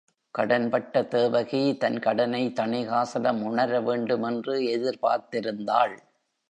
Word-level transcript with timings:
கடன் 0.35 0.69
பட்ட 0.69 1.03
தேவகி 1.03 1.77
தன் 1.77 1.99
கடனை 1.99 2.47
தணிகாசலம் 2.47 3.41
உணர 3.43 3.81
வேண்டுமென்று 3.81 4.55
எதிர்பார்த்திருந்தாள். 4.77 5.95